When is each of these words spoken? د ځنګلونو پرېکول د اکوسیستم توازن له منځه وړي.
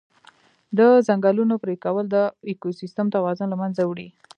د 0.77 0.79
ځنګلونو 1.07 1.55
پرېکول 1.63 2.05
د 2.09 2.17
اکوسیستم 2.51 3.07
توازن 3.15 3.47
له 3.51 3.57
منځه 3.61 3.81
وړي. 3.85 4.09